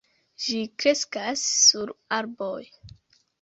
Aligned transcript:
Ĝi 0.45 0.61
kreskas 0.83 1.43
sur 1.67 1.93
arboj. 2.19 2.65